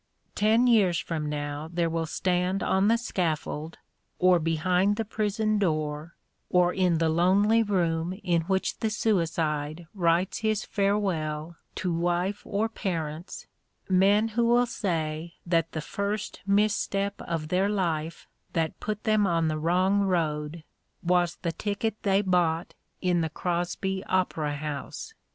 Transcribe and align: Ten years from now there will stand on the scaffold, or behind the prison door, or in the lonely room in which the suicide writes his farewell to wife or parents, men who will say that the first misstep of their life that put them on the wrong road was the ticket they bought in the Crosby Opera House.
Ten 0.33 0.65
years 0.65 0.97
from 0.97 1.29
now 1.29 1.69
there 1.71 1.87
will 1.87 2.07
stand 2.07 2.63
on 2.63 2.87
the 2.87 2.97
scaffold, 2.97 3.77
or 4.17 4.39
behind 4.39 4.95
the 4.95 5.05
prison 5.05 5.59
door, 5.59 6.15
or 6.49 6.73
in 6.73 6.97
the 6.97 7.07
lonely 7.07 7.61
room 7.61 8.19
in 8.23 8.41
which 8.49 8.79
the 8.79 8.89
suicide 8.89 9.85
writes 9.93 10.39
his 10.39 10.65
farewell 10.65 11.55
to 11.75 11.93
wife 11.93 12.41
or 12.47 12.67
parents, 12.67 13.45
men 13.87 14.29
who 14.29 14.43
will 14.47 14.65
say 14.65 15.35
that 15.45 15.73
the 15.73 15.81
first 15.81 16.41
misstep 16.47 17.21
of 17.21 17.49
their 17.49 17.69
life 17.69 18.27
that 18.53 18.79
put 18.79 19.03
them 19.03 19.27
on 19.27 19.49
the 19.49 19.59
wrong 19.59 19.99
road 20.01 20.63
was 21.03 21.35
the 21.35 21.51
ticket 21.51 21.95
they 22.01 22.23
bought 22.23 22.73
in 23.01 23.21
the 23.21 23.29
Crosby 23.29 24.03
Opera 24.07 24.55
House. 24.55 25.13